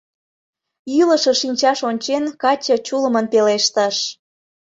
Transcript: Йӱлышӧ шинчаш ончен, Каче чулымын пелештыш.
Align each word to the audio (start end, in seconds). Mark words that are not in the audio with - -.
Йӱлышӧ 0.95 1.33
шинчаш 1.41 1.79
ончен, 1.89 2.23
Каче 2.41 2.75
чулымын 2.85 3.25
пелештыш. 3.33 3.97